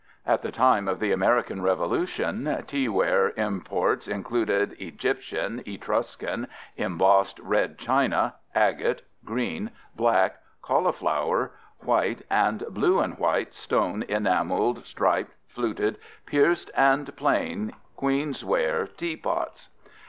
[0.25, 8.33] At the time of the American Revolution, teaware imports included "Egyptian, Etruscan, embossed red China,
[8.55, 11.51] agate, green, black, colliflower,
[11.81, 19.15] white, and blue and white stone enamelled, striped, fluted, pierced and plain Queen's ware tea
[19.15, 19.69] pots."